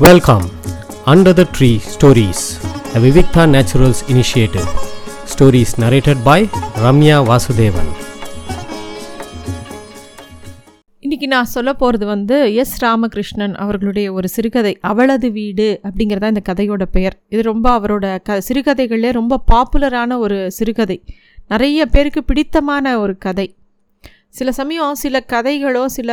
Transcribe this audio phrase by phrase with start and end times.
[0.00, 0.44] Welcome,
[1.06, 2.40] Under the Tree Stories,
[2.94, 4.66] a Vivikta Naturals initiative.
[5.26, 6.38] Stories narrated by
[6.82, 7.88] Ramya Vasudevan.
[11.02, 16.86] இன்றைக்கி நான் சொல்ல போகிறது வந்து எஸ் ராமகிருஷ்ணன் அவர்களுடைய ஒரு சிறுகதை அவளது வீடு அப்படிங்கிறதா இந்த கதையோட
[16.96, 20.98] பெயர் இது ரொம்ப அவரோட க சிறுகதைகளே ரொம்ப பாப்புலரான ஒரு சிறுகதை
[21.50, 23.46] நிறைய பேருக்கு பிடித்தமான ஒரு கதை
[24.38, 26.10] சில சமயம் சில கதைகளோ சில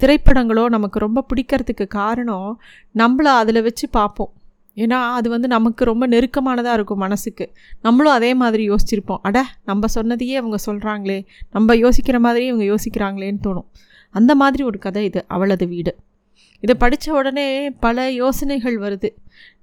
[0.00, 2.60] திரைப்படங்களோ நமக்கு ரொம்ப பிடிக்கிறதுக்கு காரணம்
[2.94, 4.32] நம்மளை அதில் வச்சு பார்ப்போம்.
[4.76, 7.52] ஏன்னா அது வந்து நமக்கு ரொம்ப நெருக்கமானதாக இருக்கும் மனசுக்கு.
[7.82, 9.18] நம்மளும் அதே மாதிரி யோசிச்சிருப்போம்.
[9.22, 13.68] அட நம்ம சொன்னதையே அவங்க சொல்கிறாங்களே நம்ம யோசிக்கிற மாதிரியே இவங்க யோசிக்கிறாங்களேன்னு தோணும்.
[14.10, 15.96] அந்த மாதிரி ஒரு கதை இது அவளது வீடு.
[16.60, 19.08] இதை படித்த உடனே பல யோசனைகள் வருது.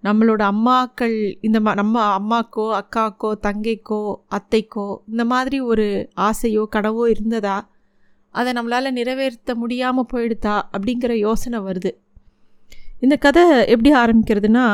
[0.03, 7.69] நம்மளோட அம்மாக்கள் இந்த மா நம்ம அம்மாக்கோ அக்காக்கோ தங்கைக்கோ அத்தைக்கோ இந்த மாதிரி ஒரு ஆசையோ கனவோ இருந்ததா?
[8.35, 11.91] அதை நம்மளால் நிறைவேற்ற முடியாமல் போயிடுதா அப்படிங்கிற யோசனை வருது.
[12.99, 14.65] இந்த கதை எப்படி ஆரம்பிக்கிறதுனா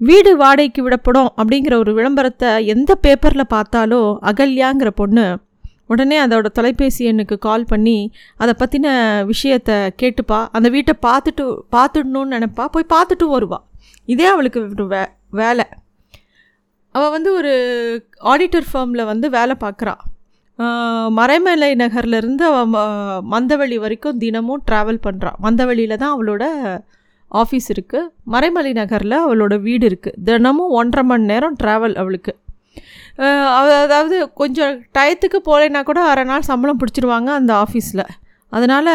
[0.00, 5.26] வீடு வாடகைக்கு விடப்படும் அப்படிங்கிற ஒரு விளம்பரத்தை எந்த பேப்பரில் பார்த்தாலும் அகல்யாங்கிற பொண்ணு
[5.86, 8.88] உடனே அதோட தொலைபேசி எண்ணுக்கு கால் பண்ணி அதை பற்றின
[9.24, 11.44] விஷயத்தை கேட்டுப்பா அந்த வீட்டை பார்த்துட்டு
[11.76, 13.58] பார்த்துடணுன்னு நினப்பா போய் பார்த்துட்டு வருவா.
[14.04, 15.64] இதே அவளுக்கு ஒரு வே வேலை.
[16.94, 17.52] அவள் வந்து ஒரு
[18.24, 19.94] ஆடிட்டர் ஃபார்மில் வந்து வேலை பார்க்குறா.
[21.10, 22.70] மறைமலை நகர்லேருந்து அவள்
[23.22, 26.44] மந்தவெளி வரைக்கும் தினமும் ட்ராவல் பண்ணுறான் மந்தவெளியில் தான் அவளோட
[27.30, 32.32] ஆஃபீஸ் இருக்குது மறைமலை நகரில் அவளோட வீடு இருக்குது தினமும் ஒன்றரை மணி நேரம் ட்ராவல் அவளுக்கு.
[33.52, 38.04] அதாவது கொஞ்சம் டயத்துக்கு போகலைன்னா கூட அரை நாள் சம்பளம் பிடிச்சிருவாங்க அந்த ஆஃபீஸில்
[38.52, 38.92] அதனால்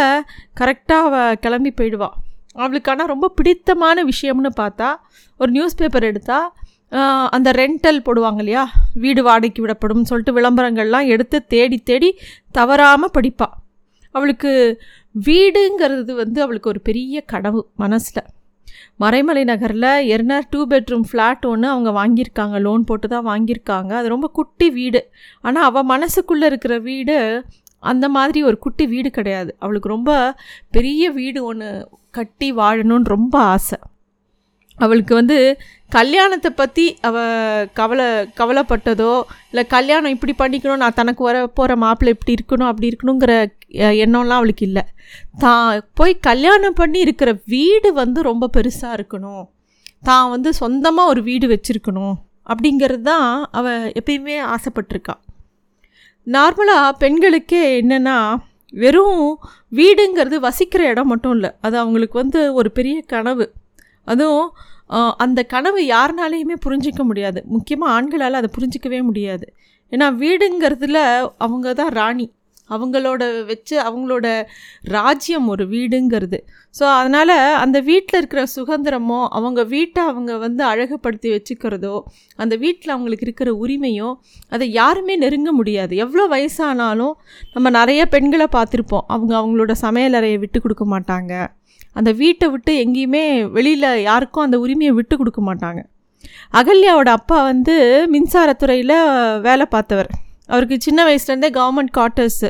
[0.57, 2.15] கரெக்டாக அவள் கிளம்பி போயிடுவாள்
[2.53, 4.89] அவளுக்கான ரொம்ப பிடித்தமான விஷயம்னு பார்த்தா
[5.37, 6.47] ஒரு நியூஸ் பேப்பர் எடுத்தால்
[7.35, 8.63] அந்த ரெண்டல் போடுவாங்க இல்லையா
[9.03, 12.09] வீடு வாடகைக்கு விடப்படும் சொல்லிட்டு விளம்பரங்கள்லாம் எடுத்து தேடி தேடி
[12.51, 13.55] தவறாமல் படிப்பாள்
[14.11, 14.51] அவளுக்கு
[15.27, 18.23] வீடுங்கிறது வந்து அவளுக்கு ஒரு பெரிய கனவு மனசில்.
[18.99, 22.55] மறைமலை நகரில் எர்னர் டூ பெட்ரூம் ஃப்ளாட் ஒன்று அவங்க வாங்கியிருக்காங்க.
[22.59, 23.91] லோன் போட்டு தான் வாங்கியிருக்காங்க.
[23.99, 25.01] அது ரொம்ப குட்டி வீடு.
[25.41, 27.45] ஆனால் அவள் மனசுக்குள்ளே இருக்கிற வீடு
[27.79, 29.55] அந்த மாதிரி ஒரு குட்டி வீடு கிடையாது.
[29.59, 30.11] அவளுக்கு ரொம்ப
[30.71, 31.69] பெரிய வீடு ஒன்று
[32.11, 33.79] கட்டி வாழணும்னு ரொம்ப ஆசை.
[34.83, 35.37] அவளுக்கு வந்து
[35.95, 37.17] கல்யாணத்தை பற்றி அவ
[37.79, 38.07] கவலை
[38.39, 39.11] கவலைப்பட்டதோ
[39.49, 43.33] இல்லை கல்யாணம் இப்படி பண்ணிக்கணும் நான் தனக்கு வர போகிற மாப்பிள்ளை இப்படி இருக்கணும் அப்படி இருக்கணுங்கிற
[44.03, 44.83] எண்ணம்லாம் அவளுக்கு இல்லை.
[45.43, 45.67] தான்
[45.99, 49.43] போய் கல்யாணம் பண்ணி இருக்கிற வீடு வந்து ரொம்ப பெருசாக இருக்கணும்.
[50.09, 52.15] தான் வந்து சொந்தமாக ஒரு வீடு வச்சுருக்கணும்
[52.51, 53.27] அப்படிங்கிறது தான்
[53.59, 55.15] அவள் எப்பயுமே ஆசைப்பட்டிருக்கா.
[56.27, 58.17] நார்மலாக பெண்களுக்கே என்னென்னா
[58.73, 59.21] வெறும்
[59.79, 61.51] வீடுங்கிறது வசிக்கிற இடம் மட்டும் இல்லை.
[61.65, 63.45] அது அவங்களுக்கு வந்து ஒரு பெரிய கனவு.
[64.13, 64.47] அதுவும்
[65.25, 67.39] அந்த கனவு யாருனாலையுமே புரிஞ்சிக்க முடியாது.
[67.55, 69.45] முக்கியமாக ஆண்களால் அதை புரிஞ்சிக்கவே முடியாது.
[69.91, 70.99] ஏன்னா வீடுங்கிறதுல
[71.45, 72.27] அவங்க தான் ராணி.
[72.75, 74.27] அவங்களோட வச்சு அவங்களோட
[74.95, 76.39] ராஜ்யம் ஒரு வீடுங்கிறது.
[76.75, 77.33] ஸோ அதனால்
[77.63, 81.95] அந்த வீட்டில் இருக்கிற சுதந்திரமோ அவங்க வீட்டை அவங்க வந்து அழகுப்படுத்தி வச்சுக்கிறதோ
[82.43, 84.09] அந்த வீட்டில் அவங்களுக்கு இருக்கிற உரிமையோ
[84.55, 85.93] அதை யாருமே நெருங்க முடியாது.
[86.05, 87.13] எவ்வளோ வயசானாலும்
[87.53, 89.05] நம்ம நிறைய பெண்களை பார்த்துருப்போம்.
[89.15, 91.33] அவங்க அவங்களோட சமையலறையை விட்டு கொடுக்க மாட்டாங்க.
[91.99, 93.23] அந்த வீட்டை விட்டு எங்கேயுமே
[93.57, 95.81] வெளியில் யாருக்கும் அந்த உரிமையை விட்டு கொடுக்க மாட்டாங்க.
[96.59, 97.75] அகல்யாவோட அப்பா வந்து
[98.13, 98.97] மின்சாரத்துறையில்
[99.47, 100.09] வேலை பார்த்தவர்.
[100.53, 102.49] அவருக்கு சின்ன வயசுலேருந்தே கவர்மெண்ட் குவார்ட்டர்ஸு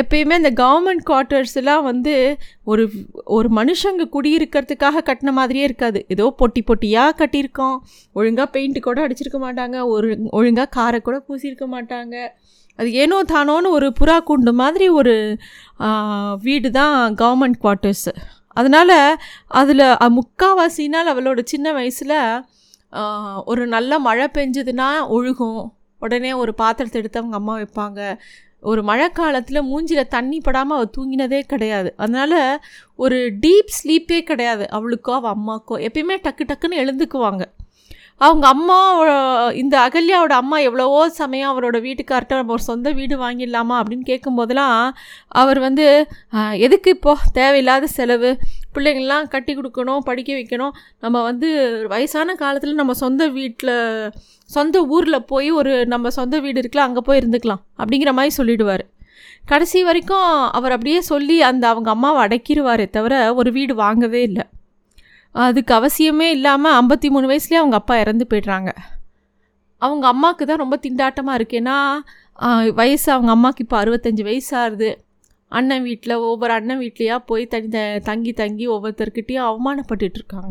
[0.00, 2.14] எப்பயுமே இந்த கவர்மெண்ட் குவார்ட்டர்ஸ்லாம் வந்து
[2.70, 2.84] ஒரு
[3.36, 6.00] ஒரு மனுஷங்க குடியிருக்கிறதுக்காக கட்டின மாதிரியே இருக்காது.
[6.14, 7.76] ஏதோ பொட்டி பொட்டியாக கட்டியிருக்கோம்.
[8.18, 9.78] ஒழுங்காக பெயிண்ட்டு கூட அடிச்சிருக்க மாட்டாங்க.
[9.94, 12.14] ஒரு ஒழுங்காக காரை கூட பூசியிருக்க மாட்டாங்க.
[12.78, 15.14] அது ஏனோ தானோன்னு ஒரு புறா கூண்டு மாதிரி ஒரு
[16.46, 18.12] வீடு தான் கவர்மெண்ட் குவார்ட்டர்ஸு
[18.54, 18.96] அதனால்
[19.60, 19.86] அதில்
[20.18, 22.18] முக்காவாசி நாள் அவளோட சின்ன வயசில்
[23.50, 25.62] ஒரு நல்ல மழை பெஞ்சதுன்னா ஒழுகும்.
[26.02, 28.00] உடனே ஒரு பாத்திரத்தை எடுத்து அவங்க அம்மா வைப்பாங்க.
[28.70, 31.90] ஒரு மழை காலத்தில் மூஞ்சியில் தண்ணி படாமல் அவள் தூங்கினதே கிடையாது.
[31.96, 32.40] அதனால்
[32.98, 34.64] ஒரு டீப் ஸ்லீப்பே கிடையாது.
[34.76, 37.44] அவளுக்கோ அவள் அம்மாக்கோ எப்பயுமே டக்கு டக்குன்னு எழுந்துக்குவாங்க.
[38.20, 38.76] அவங்க அம்மா
[39.52, 44.76] இந்த அகல்யாவோட அம்மா எவ்வளவோ சமயம் அவரோட வீட்டுக்கார்ட்ட நம்ம ஒரு சொந்த வீடு வாங்கிடலாமா அப்படின்னு கேட்கும்போதெல்லாம்
[45.42, 45.86] அவர் வந்து
[46.66, 47.14] எதுக்கு இப்போ?
[47.32, 48.30] தேவையில்லாத செலவு.
[48.76, 50.74] பிள்ளைங்கள்லாம் கட்டி கொடுக்கணும் படிக்க வைக்கணும்.
[51.00, 51.48] நம்ம வந்து
[51.88, 53.74] வயசான காலத்தில் நம்ம சொந்த வீட்டில்
[54.56, 57.62] சொந்த ஊரில் போய் ஒரு நம்ம சொந்த வீடு இருக்குல்ல அங்கே போய் இருந்துக்கலாம்.
[57.82, 58.84] அப்படிங்கிற மாதிரி சொல்லிடுவார்.
[59.46, 64.44] கடைசி வரைக்கும் அவர் அப்படியே சொல்லி அந்த அவங்க அம்மாவை அடக்கிடுவாரே தவிர ஒரு வீடு வாங்கவே இல்லை.
[65.34, 68.70] அதுக்கு அவசியமே இல்லாமல் ஐம்பத்தி மூணு வயசுலேயே அவங்க அப்பா இறந்து போய்ட்றாங்க.
[69.78, 71.60] அவங்க அம்மாவுக்கு தான் ரொம்ப திண்டாட்டமாக இருக்கு.
[71.60, 71.76] ஏன்னா
[72.74, 74.94] வயசு அவங்க அம்மாவுக்கு இப்போ அறுபத்தஞ்சி வயசாகுது.
[75.48, 80.50] அண்ணன் வீட்டில் ஒவ்வொரு அண்ணன் வீட்லையா போய் தனி த- தங்கி தங்கி ஒவ்வொருத்தர்கிட்டையும் அவமானப்பட்டுருக்காங்க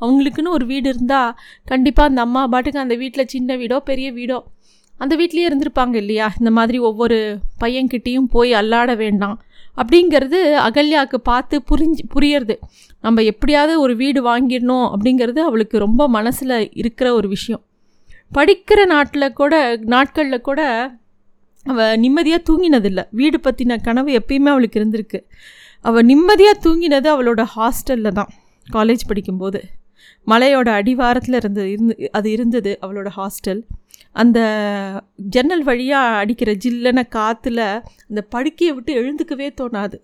[0.00, 1.34] அவங்களுக்குன்னு ஒரு வீடு இருந்தால்
[1.64, 4.42] கண்டிப்பாக அந்த அம்மா பாட்டுக்கு அந்த வீட்டில் சின்ன வீடோ பெரிய வீடோ
[4.98, 6.32] அந்த வீட்லேயே இருந்திருப்பாங்க இல்லையா?
[6.38, 9.42] இந்த மாதிரி ஒவ்வொரு பையன்கிட்டேயும் போய் அல்லாட வேண்டாம்.
[9.76, 12.56] அப்படிங்கிறது அகல்யாவுக்கு பார்த்து புரிஞ்சு புரியறது.
[13.04, 17.62] நம்ம எப்படியாவது ஒரு வீடு வாங்கிடணும் அப்படிங்கிறது அவளுக்கு ரொம்ப மனசில் இருக்கிற ஒரு விஷயம்.
[18.34, 20.60] படிக்கிற நாட்டில் கூட நாட்களில் கூட
[21.66, 23.04] அவள் நிம்மதியாக தூங்கினதில்லை.
[23.10, 25.20] வீடு பற்றின கனவு எப்பயுமே அவளுக்கு இருந்திருக்கு.
[25.80, 28.30] அவள் நிம்மதியாக தூங்கினது அவளோட ஹாஸ்டலில் தான்
[28.72, 29.60] காலேஜ் படிக்கும்போது.
[30.26, 33.60] மலையோட அடிவாரத்தில் இருந்து இருந்து அது இருந்தது அவளோட ஹாஸ்டல்
[34.12, 34.38] அந்த
[35.16, 37.60] ஜன்னல் வழியாக அடிக்கிற ஜில்லன காற்றுல
[38.08, 39.96] அந்த படுக்கையை விட்டு எழுந்துக்கவே தோணாது.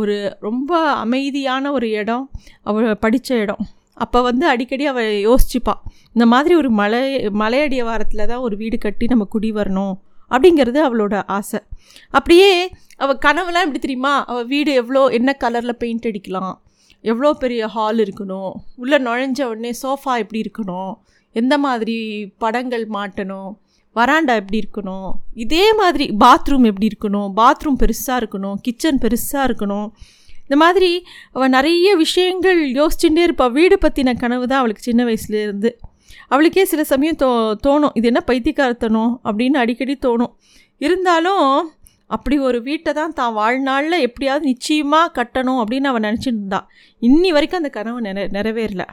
[0.00, 0.16] ஒரு
[0.46, 0.70] ரொம்ப
[1.04, 2.24] அமைதியான ஒரு இடம்
[2.62, 3.62] அவள் படித்த இடம்.
[3.96, 5.80] அப்போ வந்து அடிக்கடி அவள் யோசிச்சுப்பாள்
[6.14, 7.00] இந்த மாதிரி ஒரு மலை
[7.42, 9.94] மலையடிய வாரத்தில் தான் ஒரு வீடு கட்டி நம்ம குடி வரணும்
[10.30, 11.60] அப்படிங்கிறது அவளோட ஆசை.
[12.10, 12.50] அப்படியே
[13.02, 14.14] அவள் கனவுலாம் எப்படி தெரியுமா?
[14.30, 16.54] அவள் வீடு எவ்வளோ என்ன கலரில் பெயிண்ட் அடிக்கலாம்
[17.04, 18.52] எவ்வளோ பெரிய ஹால் இருக்கணும்
[18.82, 20.92] உள்ளே நுழைஞ்ச உடனே சோஃபா எப்படி இருக்கணும்
[21.36, 21.96] எந்த மாதிரி
[22.42, 23.50] படங்கள் மாட்டணும்
[23.98, 25.10] வராண்டா எப்படி இருக்கணும்?
[25.44, 27.28] இதே மாதிரி பாத்ரூம் எப்படி இருக்கணும்?
[27.40, 28.56] பாத்ரூம் பெருசாக இருக்கணும்.
[28.66, 29.88] கிச்சன் பெருசாக இருக்கணும்.
[30.46, 30.90] இந்த மாதிரி
[31.36, 35.70] அவள் நிறைய விஷயங்கள் யோசிச்சுட்டே இருப்பாள் வீடு பற்றின கனவு தான் அவளுக்கு சின்ன வயசுலேருந்து
[36.34, 37.28] அவளுக்கே சில சமயம் தோ
[37.64, 37.94] தோணும்.
[37.98, 40.32] இது என்ன பைத்தியக்காரத்தனம் அப்படின்னு அடிக்கடி தோணும்.
[40.86, 41.48] இருந்தாலும்
[42.14, 46.60] அப்படி ஒரு வீட்டை தான் தான் வாழ்நாளில் எப்படியாவது நிச்சயமாக கட்டணும் அப்படின்னு அவன் நினச்சிட்டு இருந்தா
[47.02, 48.84] இன்னி வரைக்கும் அந்த கனவு நிற நிறைவேறல.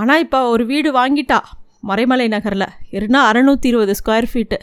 [0.00, 1.40] ஆனால் இப்போ ஒரு வீடு வாங்கிட்டா.
[1.82, 2.66] மறைமலை நகரில்.
[2.96, 4.58] இருனா அறநூற்றி இருபது ஸ்கொயர் ஃபீட்டு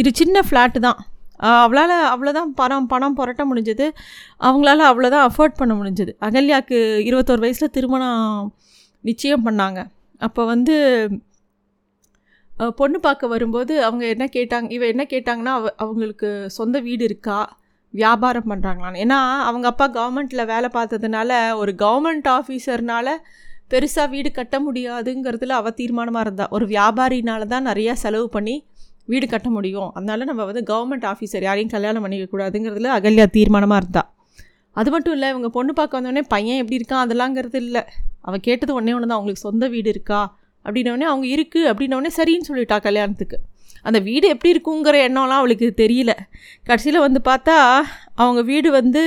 [0.00, 0.98] இது சின்ன ஃப்ளாட்டு தான்.
[1.62, 3.86] அவளால் அவ்வளோதான் பணம் பணம் புரட்ட முடிஞ்சது.
[4.46, 6.12] அவங்களால அவ்வளோதான் அஃபோர்ட் பண்ண முடிஞ்சது.
[6.26, 6.78] அகல்யாவுக்கு
[7.08, 8.52] இருபத்தோரு வயசில் திருமணம்
[9.04, 9.80] நிச்சயம் பண்ணாங்க.
[10.26, 10.76] அப்போ வந்து
[12.78, 16.28] பொண்ணு பார்க்க வரும்போது அவங்க என்ன கேட்டாங்க இவ என்ன கேட்டாங்கன்னா அவ அவங்களுக்கு
[16.58, 17.38] சொந்த வீடு இருக்கா?
[17.94, 21.30] வியாபாரம் பண்ணுறாங்களான்னு ஏன்னா அவங்க அப்பா கவர்மெண்ட்டில் வேலை பார்த்ததுனால
[21.60, 23.08] ஒரு கவர்மெண்ட் ஆஃபீஸர்னால
[23.70, 28.56] பெருசாக வீடு கட்ட முடியாதுங்கிறதுல அவள் தீர்மானமாக இருந்தாள் ஒரு வியாபாரினால தான் நிறையா செலவு பண்ணி
[29.12, 29.90] வீடு கட்ட முடியும்.
[29.96, 34.08] அதனால நம்ம வந்து கவர்மெண்ட் ஆஃபீஸர் யாரையும் கல்யாணம் பண்ணிக்கக்கூடாதுங்கிறதுல அகல்யா தீர்மானமாக இருந்தாள்
[34.76, 37.82] அது மட்டும் இல்லை இவங்க பொண்ணு பார்க்க வந்தோடனே பையன் எப்படி இருக்கான் அதெல்லாங்கிறது இல்லை.
[38.26, 40.20] அவள் கேட்டது ஒன்றே ஒன்று தான் அவங்களுக்கு சொந்த வீடு இருக்கா?
[40.64, 43.38] அப்படின்னோடனே அவங்க இருக்குது அப்படின்னோடனே சரின்னு சொல்லிட்டா கல்யாணத்துக்கு.
[43.88, 46.12] அந்த வீடு எப்படி இருக்குங்கிற எண்ணம்லாம் அவளுக்கு தெரியல.
[46.68, 47.56] கடைசியில் வந்து பார்த்தா
[48.22, 49.02] அவங்க வீடு வந்து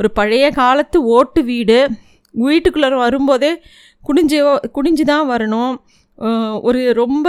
[0.00, 1.78] ஒரு பழைய காலத்து ஓட்டு வீடு.
[2.34, 3.52] வீட்டுக்குள்ளே வரும்போதே
[4.08, 4.38] குனிஞ்சு
[4.76, 5.74] குனிஞ்சு தான் வரணும்
[6.68, 7.28] ஒரு ரொம்ப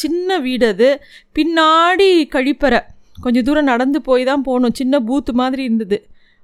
[0.00, 0.88] சின்ன வீடு அது.
[1.36, 2.80] பின்னாடி கழிப்பறை.
[3.22, 4.74] கொஞ்சம் தூரம் நடந்து போய் தான் போகணும்.
[4.80, 5.98] சின்ன பூத்து மாதிரி இருந்தது.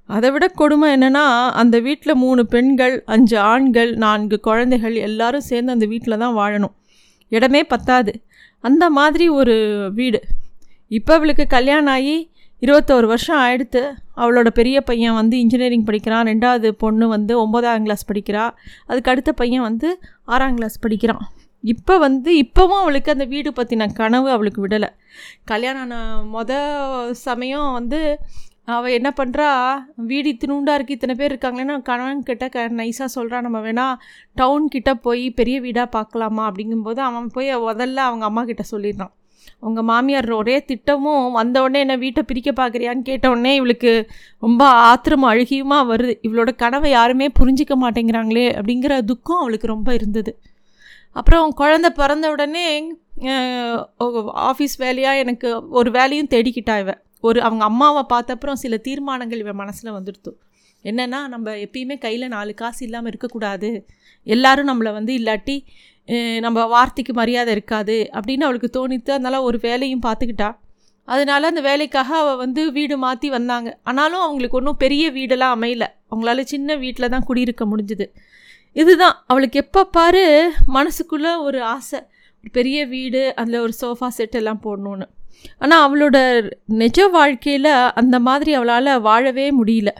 [0.09, 1.23] அதை விட கொடுமை என்னென்னா
[1.61, 6.75] அந்த வீட்டில் மூணு பெண்கள் அஞ்சு ஆண்கள் நான்கு குழந்தைகள் எல்லாரும் சேர்ந்து அந்த வீட்டில் தான் வாழணும்.
[7.29, 8.13] இடமே பத்தாது.
[8.59, 9.55] அந்த மாதிரி ஒரு
[9.99, 10.21] வீடு.
[10.87, 12.17] இப்போ அவளுக்கு கல்யாணம் ஆகி
[12.61, 13.81] இருபத்தோரு வருஷம் ஆயிடுத்து
[14.15, 18.45] அவளோட பெரிய பையன் வந்து இன்ஜினியரிங் படிக்கிறான் ரெண்டாவது பொண்ணு வந்து ஒம்பதாம் கிளாஸ் படிக்கிறா
[18.87, 19.89] அதுக்கு அடுத்த பையன் வந்து
[20.25, 21.23] ஆறாம் கிளாஸ் படிக்கிறான்.
[21.63, 24.89] இப்போ வந்து இப்போவும் அவளுக்கு அந்த வீடு பற்றின கனவு அவளுக்கு விடலை.
[25.51, 25.95] கல்யாணம் ஆன
[26.35, 26.51] மொத
[27.27, 27.99] சமயம் வந்து
[28.75, 29.47] அவள் என்ன பண்ணுறா
[30.09, 33.95] வீடு இத்தினூண்டாக இருக்குது இத்தனை பேர் இருக்காங்களேன்னா கணவன் கிட்ட க நைஸாக சொல்கிறான் நம்ம வேணால்
[34.35, 39.13] டவுன் கிட்டே போய் பெரிய வீடாக பார்க்கலாமா அப்படிங்கும்போது அவன் போய் முதல்ல அவங்க அம்மா கிட்ட சொல்லிடுறான்.
[39.63, 43.91] அவங்க மாமியார் ஒரே திட்டமும் வந்தவுடனே என்ன வீட்டை பிரிக்க பார்க்குறியான்னு கேட்டவுடனே இவளுக்கு
[44.45, 46.15] ரொம்ப ஆத்திரமும் அழுகியுமா வருது.
[46.27, 50.33] இவளோட கனவை யாருமே புரிஞ்சிக்க மாட்டேங்கிறாங்களே அப்படிங்கிற துக்கம் அவளுக்கு ரொம்ப இருந்தது.
[51.19, 52.65] அப்புறம் குழந்த பிறந்த உடனே
[54.49, 55.47] ஆஃபீஸ் வேலையாக எனக்கு
[55.79, 60.31] ஒரு வேலையும் தேடிக்கிட்டா இவன் ஒரு அவங்க அம்மாவை பார்த்த அப்புறம் சில தீர்மானங்கள் இவன் மனசில் வந்துடுத்து.
[60.85, 63.69] என்னென்னா நம்ம எப்பயுமே கையில் நாலு காசு இல்லாமல் இருக்கக்கூடாது.
[64.27, 65.55] எல்லோரும் நம்மளை வந்து இல்லாட்டி
[66.45, 67.97] நம்ம வார்த்தைக்கு மரியாதை இருக்காது.
[68.17, 70.49] அப்படின்னு அவளுக்கு தோணித்து அதனால் ஒரு வேலையும் பார்த்துக்கிட்டா.
[71.07, 73.69] அதனால அந்த வேலைக்காக அவள் வந்து வீடு மாற்றி வந்தாங்க.
[73.89, 75.85] ஆனாலும் அவங்களுக்கு ஒன்றும் பெரிய வீடெல்லாம் அமையல.
[76.11, 78.05] அவங்களால சின்ன வீட்டில் தான் குடியிருக்க முடிஞ்சுது.
[78.75, 79.15] இதுதான்.
[79.31, 80.25] அவளுக்கு எப்போ பாரு
[80.77, 81.99] மனசுக்குள்ளே ஒரு ஆசை.
[82.43, 85.07] ஒரு பெரிய வீடு அதில் ஒரு சோஃபா செட் எல்லாம் போடணுன்னு
[85.63, 86.17] ஆனால் அவளோட
[86.81, 89.91] நிஜ வாழ்க்கையில் அந்த மாதிரி அவளால் வாழவே முடியல.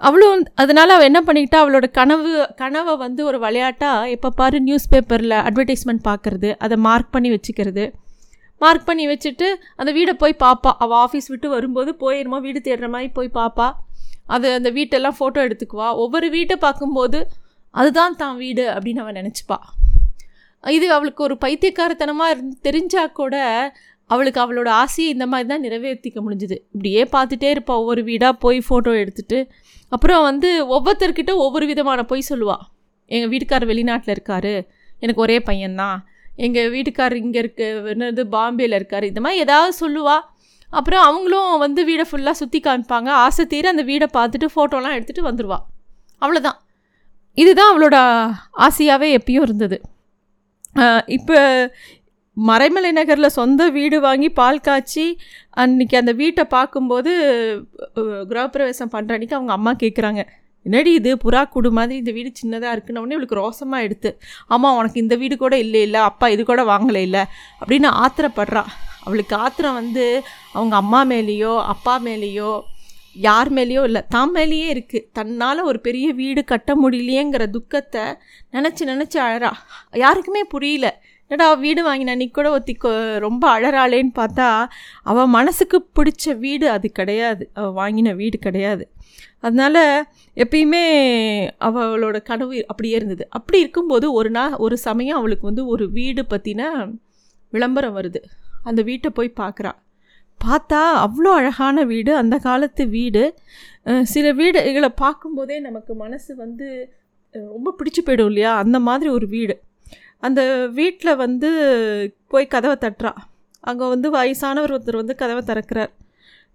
[0.00, 2.30] அவளும் அதனால் அவள் என்ன பண்ணிக்கிட்டா அவளோட கனவு
[2.60, 7.84] கனவை வந்து ஒரு விளையாட்டாக எப்போ பாரு நியூஸ் பேப்பரில் அட்வர்டைஸ்மெண்ட் பார்க்குறது அதை மார்க் பண்ணி வச்சுக்கிறது.
[8.60, 9.48] மார்க் பண்ணி வச்சுட்டு
[9.80, 13.68] அந்த வீடை போய் பார்ப்பா அவள் ஆஃபீஸ் விட்டு வரும்போது போயிடுமா வீடு தேடுற மாதிரி போய் பார்ப்பா
[14.34, 15.88] அது அந்த வீட்டெல்லாம் ஃபோட்டோ எடுத்துக்குவா.
[16.04, 17.20] ஒவ்வொரு வீட்டை பார்க்கும்போது
[17.74, 19.58] அதுதான் தான் வீடு அப்படின்னு அவன் நினச்சிப்பா.
[20.64, 23.36] இது அவளுக்கு ஒரு பைத்தியக்காரத்தனமாக இருந்து தெரிஞ்சால் கூட
[24.10, 26.56] அவளுக்கு அவளோட ஆசையை இந்த மாதிரி தான் நிறைவேற்றிக்க முடிஞ்சுது.
[26.74, 29.38] இப்படியே பார்த்துட்டே இருப்பாள் ஒவ்வொரு வீடாக போய் ஃபோட்டோ எடுத்துகிட்டு
[29.92, 32.64] அப்புறம் வந்து ஒவ்வொருத்தர்கிட்ட ஒவ்வொரு விதமான பொய் சொல்லுவாள்
[33.14, 34.52] எங்கள் வீட்டுக்காரர் வெளிநாட்டில் இருக்கார்.
[35.04, 35.98] எனக்கு ஒரே பையன்தான்.
[36.46, 37.62] எங்கள் வீட்டுக்கார் இங்கே இருக்க.
[37.92, 39.06] என்னது பாம்பேயில் இருக்கார்.
[39.10, 40.24] இந்த மாதிரி ஏதாவது சொல்லுவாள்
[40.78, 43.08] அப்புறம் அவங்களும் வந்து வீடை ஃபுல்லாக சுற்றி காமிப்பாங்க.
[43.24, 45.64] ஆசை தீர அந்த வீடை பார்த்துட்டு ஃபோட்டோலாம் எடுத்துகிட்டு வந்துடுவாள்
[46.22, 46.58] அவ்வளோதான்
[47.42, 47.96] இதுதான் அவளோட
[48.66, 49.76] ஆசையாகவே எப்பயும் இருந்தது.
[51.16, 51.36] இப்போ
[52.48, 55.06] மறைமலை நகரில் சொந்த வீடு வாங்கி பால் காய்ச்சி
[55.62, 57.12] அன்னைக்கு அந்த வீட்டை பார்க்கும்போது
[58.30, 60.22] கிரகப்பிரவேசம் பண்ணுற அன்னைக்கு அவங்க அம்மா கேட்குறாங்க
[60.66, 61.10] என்னடி இது?
[61.24, 63.02] புறா கூடு மாதிரி இந்த வீடு சின்னதாக இருக்குன்னு.
[63.02, 64.10] உடனே இவளுக்கு ரோசமாக எடுத்து
[64.54, 66.00] அம்மா உனக்கு இந்த வீடு கூட இல்லை இல்லை.
[66.10, 67.22] அப்பா இது கூட வாங்கலை இல்லை.
[67.60, 68.64] அப்படின்னு ஆத்திரப்படுறா.
[69.04, 70.04] அவளுக்கு ஆத்திரம் வந்து
[70.56, 72.50] அவங்க அம்மா மேலேயோ அப்பா மேலேயோ
[73.26, 74.02] யார் மேலேயோ இல்லை.
[74.14, 78.04] தான் மேலேயே இருக்குது தன்னால் ஒரு பெரிய வீடு கட்ட முடியலையேங்கிற துக்கத்தை
[78.56, 79.52] நினச்சி நினச்சி அழறா.
[80.04, 80.88] யாருக்குமே புரியல.
[81.30, 82.12] என்னடா வீடு வாங்கின?
[82.14, 82.74] அன்னைக்கு கூட ஒத்தி
[83.24, 84.48] ரொம்ப அழறாளேன்னு பார்த்தா
[85.10, 87.44] அவள் மனசுக்கு பிடிச்ச வீடு அது கிடையாது.
[87.60, 88.84] அவள் வாங்கின வீடு கிடையாது.
[89.46, 89.82] அதனால்
[90.36, 90.82] எப்பயுமே
[91.68, 93.24] அவளோட கனவு அப்படியே இருந்தது.
[93.30, 96.64] அப்படி இருக்கும்போது ஒரு நாள் ஒரு சமயம் அவளுக்கு வந்து ஒரு வீடு பற்றின
[97.52, 98.20] விளம்பரம் வருது.
[98.62, 99.72] அந்த வீட்டை போய் பார்க்குறா.
[100.40, 102.12] பார்த்தா அவ்வளோ அழகான வீடு.
[102.16, 103.24] அந்த காலத்து வீடு.
[104.14, 106.68] சில வீடுகளை பார்க்கும்போதே நமக்கு மனசு வந்து
[107.34, 108.52] ரொம்ப பிடிச்சி போயிடும் இல்லையா?
[108.62, 109.54] அந்த மாதிரி ஒரு வீடு.
[110.22, 110.40] அந்த
[110.78, 111.50] வீட்டில் வந்து
[112.28, 113.12] போய் கதவை தட்டுறா
[113.60, 115.90] அங்கே வந்து வயசானவர் ஒருத்தர் வந்து கதவை திறக்கிறார்.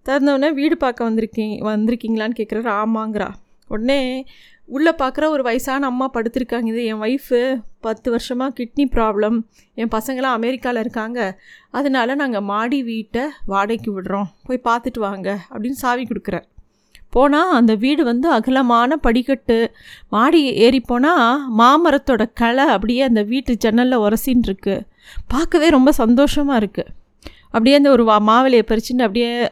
[0.06, 3.28] திறந்தவுடனே வீடு பார்க்க வந்திருக்கீங்க வந்திருக்கீங்களான்னு கேட்குறாரு ஆமாங்கிறா.
[3.68, 4.00] உடனே
[4.68, 6.66] உள்ளே பார்க்குற ஒரு வயசான அம்மா படுத்திருக்காங்க.
[6.66, 7.40] இது என் ஒய்ஃபு
[7.80, 9.36] பத்து வருஷமாக கிட்னி ப்ராப்ளம்
[9.74, 11.20] என் பசங்களாம் அமெரிக்காவில் இருக்காங்க.
[11.70, 14.28] அதனால நாங்கள் மாடி வீட்டை வாடகைக்கு விடுறோம்.
[14.46, 16.46] போய் பார்த்துட்டு வாங்க அப்படின்னு சாவி கொடுக்குறார்.
[17.10, 19.58] போனால் அந்த வீடு வந்து அகலமான படிக்கட்டு.
[20.08, 24.76] மாடி ஏறி போனால் மாமரத்தோட களை அப்படியே அந்த வீட்டு ஜன்னலில் உரசின்னு இருக்கு
[25.28, 26.92] பார்க்கவே ரொம்ப சந்தோஷமாக இருக்குது
[27.46, 29.48] அப்படியே அந்த ஒரு வா மாவிலையை பறிச்சுட்டு அப்படியே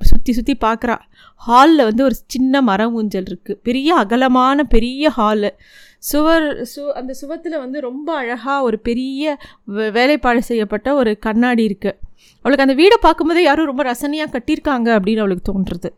[0.00, 0.96] சுற்றி சுற்றி பார்க்குறா.
[1.36, 5.50] ஹாலில் வந்து ஒரு சின்ன மரம் ஊஞ்சல் இருக்குது பெரிய அகலமான பெரிய ஹாலு.
[5.98, 9.38] சுவர் சு அந்த சுவத்தில் வந்து ரொம்ப அழகாக ஒரு பெரிய
[9.74, 11.96] வே- வேலைப்பாடு செய்யப்பட்ட ஒரு கண்ணாடி இருக்குது
[12.44, 15.90] அவளுக்கு அந்த வீடை பார்க்கும்போதே யாரும் ரொம்ப ரசனையாக கட்டியிருக்காங்க அப்படின்னு அவளுக்கு தோன்றுறது.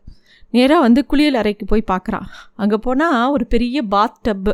[0.57, 2.19] நேராக வந்து குளியல் அறைக்கு போய் பார்க்குறா
[2.63, 4.53] அங்கே போனால் ஒரு பெரிய பாத் டப்பு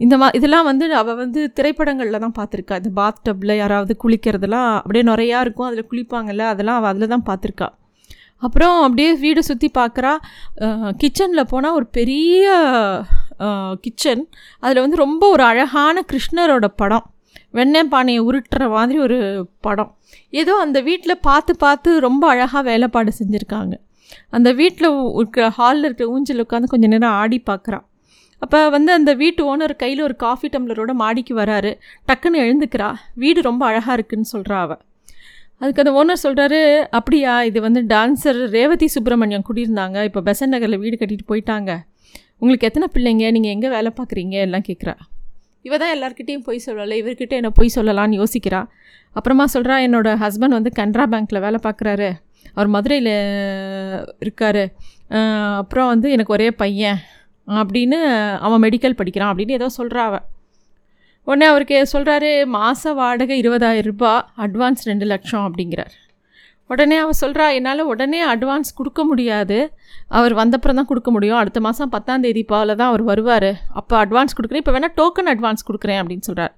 [0.00, 5.04] இந்த மா இதெல்லாம் வந்து அவள் வந்து திரைப்படங்களில் தான் பார்த்துருக்கா இந்த பாத் டப்பில் யாராவது குளிக்கிறதெல்லாம் அப்படியே
[5.10, 5.68] நிறையா இருக்கும்.
[5.68, 7.68] அதில் குளிப்பாங்கல்ல அதெல்லாம் அவள் அதில் தான் பார்த்துருக்கா
[8.46, 10.12] அப்புறம் அப்படியே வீடை சுற்றி பார்க்குறா
[11.02, 12.46] கிச்சனில் போனால் ஒரு பெரிய
[13.84, 14.24] கிச்சன்
[14.62, 17.06] அதில் வந்து ரொம்ப ஒரு அழகான கிருஷ்ணரோட படம்.
[17.58, 19.18] வெண்ணெய் பானையை உருட்டுற மாதிரி ஒரு
[19.66, 19.90] படம்.
[20.40, 23.74] ஏதோ அந்த வீட்டில் பார்த்து பார்த்து ரொம்ப அழகாக வேலைப்பாடு செஞ்சுருக்காங்க.
[24.36, 27.84] அந்த வீட்டில் இருக்கிற ஹாலில் இருக்கிற ஊஞ்சல் உட்காந்து கொஞ்சம் நேரம் ஆடி பார்க்குறான்
[28.44, 31.70] அப்போ வந்து அந்த வீட்டு ஓனர் கையில் ஒரு காஃபி டம்ளரோட மாடிக்கு வராரு.
[32.08, 32.88] டக்குன்னு எழுந்துக்கிறா.
[33.22, 34.82] வீடு ரொம்ப அழகாக இருக்குன்னு சொல்கிறா அவள்
[35.60, 36.60] அதுக்கு அந்த ஓனர் சொல்கிறாரு
[36.98, 39.98] அப்படியா இது வந்து டான்ஸர் ரேவதி சுப்பிரமணியம் குடியிருந்தாங்க.
[40.08, 41.70] இப்போ பெசன் நகரில் வீடு கட்டிட்டு போயிட்டாங்க.
[42.38, 43.26] உங்களுக்கு எத்தனை பிள்ளைங்க?
[43.36, 44.94] நீங்கள் எங்கே வேலை பார்க்குறீங்க எல்லாம் கேட்குறா
[45.62, 46.96] இவ தான் எல்லாருக்கிட்டேயும் பொய் சொல்லலை.
[47.02, 48.60] இவர்கிட்ட என்னை பொய் சொல்லலான்னு யோசிக்கிறா.
[49.12, 52.08] அப்புறமா சொல்கிறா என்னோட ஹஸ்பண்ட் வந்து கனரா பேங்க்கில் வேலை பார்க்குறாரு
[52.56, 53.12] அவர் மதுரையில்
[54.24, 54.62] இருக்கார்.
[55.60, 57.00] அப்புறம் வந்து எனக்கு ஒரே பையன்
[57.60, 57.98] அப்படின்னு
[58.46, 60.16] அவன் மெடிக்கல் படிக்கிறான் அப்படின்னு ஏதோ சொல்கிறா அவ.
[61.28, 65.94] உடனே அவருக்கு சொல்கிறாரு மாத வாடகை இருபதாயிரம் ரூபாய் அட்வான்ஸ் ரெண்டு லட்சம் அப்படிங்கிறார்.
[66.72, 69.58] உடனே அவள் சொல்கிறா என்னால் உடனே அட்வான்ஸ் கொடுக்க முடியாது.
[70.18, 71.40] அவர் வந்தப்புறம் தான் கொடுக்க முடியும்.
[71.40, 73.50] அடுத்த மாதம் பத்தாம் தேதி பாவில் தான் அவர் வருவார்.
[73.80, 74.62] அப்போ அட்வான்ஸ் கொடுக்குறேன்.
[74.64, 76.54] இப்போ வேணால் டோக்கன் அட்வான்ஸ் கொடுக்குறேன் அப்படின்னு சொல்கிறார்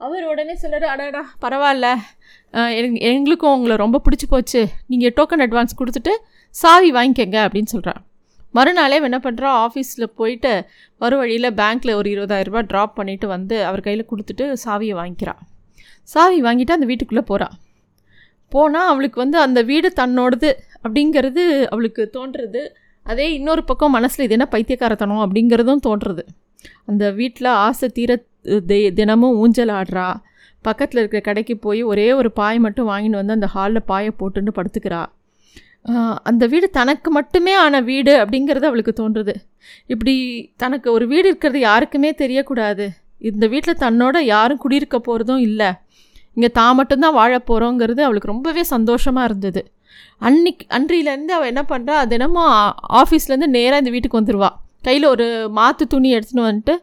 [0.00, 1.88] அவர் உடனே சொல்கிறாரு அடாடா பரவாயில்ல.
[2.78, 4.62] எங் எங்களுக்கும் உங்களை ரொம்ப பிடிச்சி போச்சு.
[4.92, 6.12] நீங்கள் டோக்கன் அட்வான்ஸ் கொடுத்துட்டு
[6.54, 8.00] சாவி வாங்கிக்கங்க அப்படின்னு சொல்கிறார்
[8.56, 10.52] மறுநாளே என்ன பண்ணுறா ஆஃபீஸில் போயிட்டு
[11.02, 15.40] மறு வழியில் பேங்க்கில் ஒரு இருபதாயிரரூபா ட்ராப் பண்ணிவிட்டு வந்து அவர் கையில் கொடுத்துட்டு சாவியை வாங்கிக்கிறாள்
[16.08, 17.56] சாவி வாங்கிட்டு அந்த வீட்டுக்குள்ளே போகிறாள்
[18.52, 20.50] போனால் அவளுக்கு வந்து அந்த வீடு தன்னோடது
[20.84, 22.62] அப்படிங்கிறது அவளுக்கு தோன்றுறது.
[23.06, 26.22] அதே இன்னொரு பக்கம் மனசில் இது என்ன பைத்தியக்காரத்தனம் அப்படிங்கிறதும் தோன்றுறது.
[26.90, 28.12] அந்த வீட்டில் ஆசை தீர
[28.44, 30.14] தி- தினமும் ஊஞ்சல் ஆடுறா.
[30.62, 35.06] பக்கத்தில் இருக்கிற கடைக்கு போய் ஒரே ஒரு பாய் மட்டும் வாங்கின்னு வந்து அந்த ஹாலில் பாயை போட்டுன்னு படுத்துக்கிறா.
[36.22, 39.34] அந்த வீடு தனக்கு மட்டுமே ஆன வீடு அப்படிங்கிறது அவளுக்கு தோன்றுது.
[39.86, 40.14] இப்படி
[40.56, 42.88] தனக்கு ஒரு வீடு இருக்கிறது யாருக்குமே தெரியக்கூடாது.
[43.18, 45.72] இந்த வீட்டில் தன்னோட யாரும் குடியிருக்க போகிறதும் இல்லை.
[46.34, 49.72] இங்கே தான் மட்டும்தான் வாழ போகிறோங்கிறது அவளுக்கு ரொம்பவே சந்தோஷமாக இருந்தது.
[50.18, 54.48] அன்னைக்கு அன்றிலேருந்து அவள் என்ன பண்ணுறா தினமும் ஆஃபீஸ்லேருந்து நேராக இந்த வீட்டுக்கு வந்துடுவா
[54.82, 56.76] கையில் ஒரு மாற்று துணி எடுத்துன்னு வந்துட்டு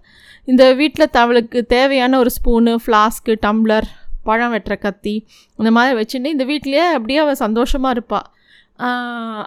[0.47, 3.87] இந்த வீட்டில் அவளுக்கு தேவையான ஒரு ஸ்பூனு ஃப்ளாஸ்க்கு டம்ளர்
[4.23, 5.15] பழம் வெட்டுற கத்தி
[5.59, 8.27] இந்த மாதிரி வச்சுட்டு இந்த வீட்லேயே அப்படியே அவள் சந்தோஷமாக இருப்பாள்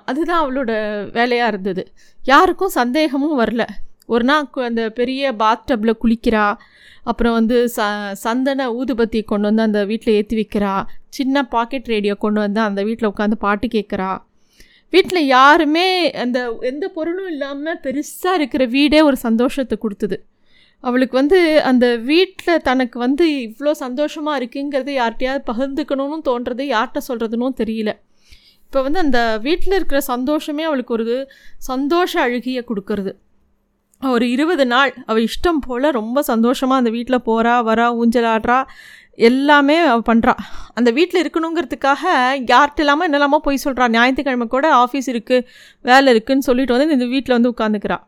[0.08, 0.72] அதுதான் அவளோட
[1.12, 1.82] வேலையாக இருந்தது.
[2.22, 3.62] யாருக்கும் சந்தேகமும் வரல.
[4.06, 6.46] ஒரு நாள் அந்த பெரிய பாத் டப்பில் குளிக்கிறா.
[7.02, 7.80] அப்புறம் வந்து ச
[8.24, 10.74] சந்தன ஊதுபத்தி கொண்டு வந்து அந்த வீட்டில் ஏற்றி வைக்கிறா.
[11.08, 14.12] சின்ன பாக்கெட் ரேடியோ கொண்டு வந்து அந்த வீட்டில் உட்காந்து பாட்டு கேட்குறா
[14.92, 15.86] வீட்டில் யாருமே
[16.24, 20.16] அந்த எந்த பொருளும் இல்லாமல் பெருசாக இருக்கிற வீடே ஒரு சந்தோஷத்தை கொடுத்தது.
[20.88, 21.38] அவளுக்கு வந்து
[21.70, 27.92] அந்த வீட்டில் தனக்கு வந்து இவ்வளோ சந்தோஷமாக இருக்குங்கிறது யார்கிட்டயாவது பகிர்ந்துக்கணும்னு தோன்றது யார்கிட்ட சொல்கிறதுனும் தெரியல.
[28.66, 31.06] இப்போ வந்து அந்த வீட்டில் இருக்கிற சந்தோஷமே அவளுக்கு ஒரு
[31.70, 33.12] சந்தோஷ அழுகியை கொடுக்கறது.
[34.02, 38.58] ஒரு இருபது நாள் அவள் இஷ்டம் போல் ரொம்ப சந்தோஷமாக அந்த வீட்டில் போகிறா வரா ஊஞ்சலாடுறா
[39.28, 40.34] எல்லாமே அவள் பண்ணுறா
[40.78, 42.02] அந்த வீட்டில் இருக்கணுங்கிறதுக்காக
[42.52, 45.46] யார்கிட்ட இல்லாமல் என்னெல்லாமோ போய் சொல்கிறா ஞாயிற்றுக்கிழமை கூட ஆஃபீஸ் இருக்குது
[45.84, 47.98] வேலை இருக்குதுன்னு சொல்லிட்டு வந்து இந்த வீட்டில் வந்து உட்காந்துக்கிறா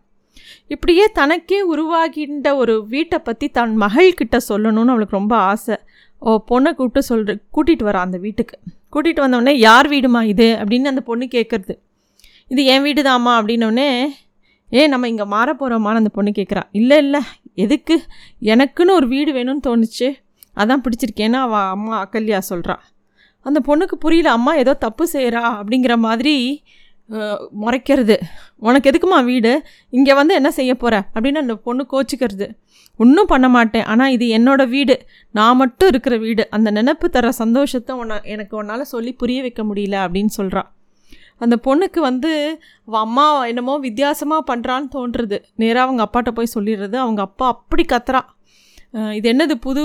[0.67, 5.77] இப்படியே தனக்கே உருவாகின்ற ஒரு வீட்டை பற்றி தன் மகள்கிட்ட சொல்லணும்னு அவளுக்கு ரொம்ப ஆசை.
[6.23, 8.57] ஓ பொண்ணை கூப்பிட்டு சொல்கிற கூட்டிகிட்டு வரான் அந்த வீட்டுக்கு.
[8.93, 10.49] கூட்டிகிட்டு வந்தோடனே யார் வீடுமா இது?
[10.61, 11.75] அப்படின்னு அந்த பொண்ணு கேட்குறது
[12.51, 13.89] இது என் வீடு தாம்மா அப்படின்னோடனே
[14.73, 17.21] ஏ நம்ம இங்கே மாற போகிறோமான்னு அந்த பொண்ணு கேட்குறா இல்லை இல்லை.
[17.55, 17.97] எதுக்கு?
[18.53, 20.09] எனக்குன்னு ஒரு வீடு வேணும்னு தோணுச்சு.
[20.57, 22.77] அதான் பிடிச்சிருக்கேன்னு அவள் அம்மா அக்கல்யா சொல்கிறா
[23.47, 26.35] அந்த பொண்ணுக்கு புரியல அம்மா ஏதோ தப்பு செய்கிறா அப்படிங்கிற மாதிரி
[27.63, 28.17] முறைக்கிறது.
[28.57, 29.63] உனக்கு எதுக்குமா வீடு?
[29.91, 32.49] இங்கே வந்து என்ன செய்ய போகிற அப்படின்னு அந்த பொண்ணு கோச்சிக்கிறது.
[32.97, 33.85] ஒன்றும் பண்ண மாட்டேன்.
[33.85, 34.97] ஆனால் இது என்னோடய வீடு.
[35.31, 36.45] நான் மட்டும் இருக்கிற வீடு.
[36.51, 40.71] அந்த நினப்பு தர சந்தோஷத்தை உன்னை எனக்கு உன்னால் சொல்லி புரிய வைக்க முடியல அப்படின்னு சொல்கிறான்
[41.39, 42.31] அந்த பொண்ணுக்கு வந்து
[42.87, 45.39] அவள் அம்மா என்னமோ வித்தியாசமாக பண்ணுறான்னு தோன்றுறது.
[45.57, 46.95] நேராக அவங்க அப்பாட்ட போய் சொல்லிடுறது.
[46.95, 48.23] அவங்க அப்பா அப்படி கத்துறா.
[49.17, 49.83] இது என்னது புது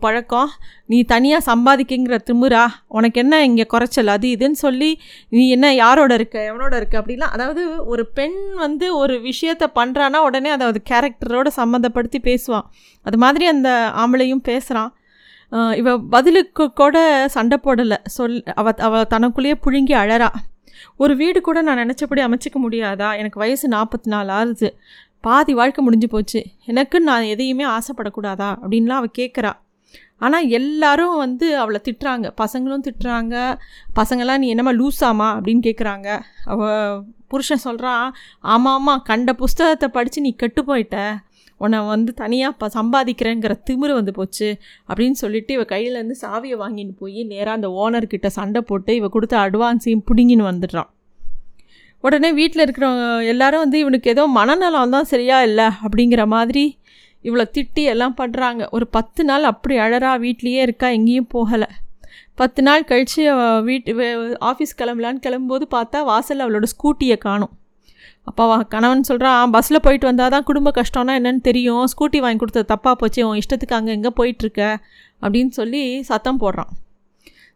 [0.00, 0.50] பழக்கம்?
[0.86, 2.62] நீ தனியாக சம்பாதிக்கிங்கிற திமுறா
[2.98, 4.10] உனக்கு என்ன இங்கே குறைச்சல்?
[4.14, 4.90] அது இதுன்னு சொல்லி
[5.28, 6.38] நீ என்ன யாரோட இருக்க?
[6.50, 6.94] எவனோட இருக்க?
[7.00, 7.34] அப்படிலாம்.
[7.36, 12.68] அதாவது ஒரு பெண் வந்து ஒரு விஷயத்த பண்ணுறான்னா உடனே அதை அது கேரக்டரோட சம்மந்தப்படுத்தி பேசுவான்.
[13.06, 13.70] அது மாதிரி அந்த
[14.02, 14.92] ஆம்பளையும் பேசுகிறான்
[15.80, 16.96] இவ பதிலுக்கு கூட
[17.36, 17.98] சண்டை போடலை.
[18.16, 20.30] சொல் அவ அவ தனக்குள்ளேயே புழுங்கி அழறா.
[20.96, 23.08] ஒரு வீடு கூட நான் நினச்சபடி அமைச்சிக்க முடியாதா?
[23.20, 24.68] எனக்கு வயசு நாற்பத்தி நாலு ஆகுது
[25.20, 26.40] பாதி வாழ்க்கை முடிஞ்சு போச்சு.
[26.64, 28.50] எனக்கு நான் எதையுமே ஆசைப்படக்கூடாதா?
[28.62, 29.52] அப்படின்லாம் அவள் கேட்குறா
[30.16, 32.26] ஆனால் எல்லாரும் வந்து அவளை திட்டுறாங்க.
[32.42, 33.34] பசங்களும் திட்டுறாங்க.
[33.98, 36.08] பசங்களாம் நீ என்னம்மா லூஸாமா அப்படின்னு கேட்குறாங்க
[36.44, 38.06] அவள் புருஷன் சொல்கிறான்
[38.52, 40.96] ஆமாம் ஆமாம் கண்ட புஸ்தகத்தை படித்து நீ கெட்டு போயிட்ட.
[41.60, 44.48] உன்னை வந்து தனியாக ப சம்பாதிக்கிறேங்கிற திமிரு வந்து போச்சு.
[44.88, 50.06] அப்படின்னு சொல்லிட்டு இவள் கையிலேருந்து சாவியை வாங்கின்னு போய் நேராக அந்த ஓனர்கிட்ட சண்டை போட்டு இவள் கொடுத்த அட்வான்ஸையும்
[50.10, 50.90] பிடுங்கின்னு வந்துடுறான்.
[52.04, 56.64] உடனே வீட்டில் இருக்கிறவங்க எல்லாரும் வந்து இவனுக்கு ஏதோ மனநலம் தான் சரியா இல்லை அப்படிங்கிற மாதிரி
[57.24, 61.68] இவ்வளோ திட்டி எல்லாம் பண்ணுறாங்க ஒரு பத்து நாள் அப்படி அழறா வீட்லேயே இருக்கா எங்கேயும் போகலை.
[62.40, 63.22] பத்து நாள் கழித்து
[63.68, 63.92] வீட்டு
[64.50, 67.52] ஆஃபீஸ் கிளம்பலான்னு கிளம்பும்போது பார்த்தா வாசலில் அவளோட ஸ்கூட்டியை காணும்.
[68.28, 71.84] அப்போ கணவன் சொல்கிறான் பஸ்ஸில் போயிட்டு வந்தால் தான் குடும்ப கஷ்டம்னா என்னென்னு தெரியும்.
[71.92, 73.20] ஸ்கூட்டி வாங்கி கொடுத்தது தப்பாக போச்சு.
[73.28, 74.62] உன் இஷ்டத்துக்கு அங்கே எங்கே போயிட்டுருக்க
[75.22, 76.70] அப்படின்னு சொல்லி சத்தம் போடுறான்.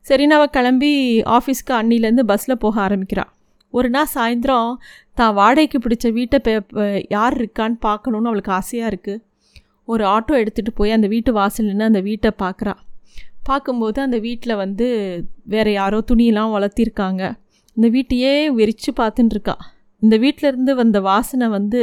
[0.07, 0.93] சரின்னு அவள் கிளம்பி
[1.37, 3.31] ஆஃபீஸ்க்கு அன்னிலேருந்து பஸ்ஸில் போக ஆரம்பிக்கிறாள்
[3.73, 4.71] ஒரு நாள் சாயந்தரம்
[5.15, 6.55] தான் வாடகைக்கு பிடிச்ச வீட்டை பே
[7.09, 9.23] யார் இருக்கான்னு பார்க்கணுன்னு அவளுக்கு ஆசையாக இருக்குது
[9.85, 12.75] ஒரு ஆட்டோ எடுத்துகிட்டு போய் அந்த வீட்டு வாசல் நின்று அந்த வீட்டை பார்க்குறா.
[13.49, 14.87] பார்க்கும்போது அந்த வீட்டில் வந்து
[15.45, 17.23] வேறு யாரோ துணியெல்லாம் வளர்த்திருக்காங்க.
[17.77, 19.57] இந்த வீட்டையே வெறிச்சு பார்த்துட்டுருக்கா
[20.03, 21.83] இந்த வீட்டிலேருந்து இருந்து வந்த வாசனை வந்து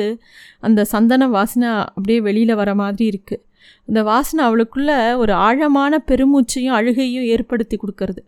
[0.60, 3.44] அந்த சந்தன வாசனை அப்படியே வெளியில் வர மாதிரி இருக்குது
[3.88, 8.22] அந்த வாசனை அவளுக்குள்ளே ஒரு ஆழமான பெருமூச்சையும் அழுகையும் ஏற்படுத்தி கொடுக்கறது.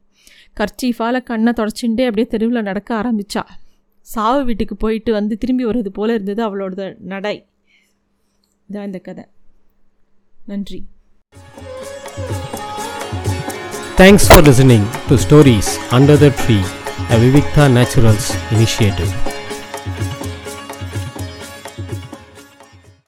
[0.58, 3.44] கர்ச்சீஃபால் கண்ணை தொடச்சுட்டே அப்படியே தெருவில் நடக்க ஆரம்பித்தா
[4.02, 7.46] சாவு வீட்டுக்கு போயிட்டு வந்து திரும்பி வர்றது போல் இருந்தது அவளோட நடை.
[8.70, 9.24] இதான் இந்த கதை.
[10.46, 10.86] நன்றி.
[13.98, 16.58] Thanks for listening to stories under the tree
[17.12, 19.31] a Vivikta naturals initiative